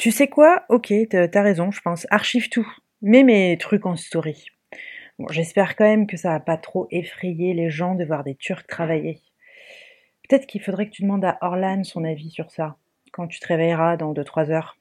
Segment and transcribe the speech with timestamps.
[0.00, 0.64] Tu sais quoi?
[0.70, 2.06] Ok, t'as raison, je pense.
[2.08, 2.66] Archive tout.
[3.02, 4.46] Mets mes trucs en story.
[5.18, 8.34] Bon, j'espère quand même que ça va pas trop effrayer les gens de voir des
[8.34, 9.20] Turcs travailler.
[10.26, 12.78] Peut-être qu'il faudrait que tu demandes à Orlan son avis sur ça,
[13.12, 14.78] quand tu te réveilleras dans 2-3 heures.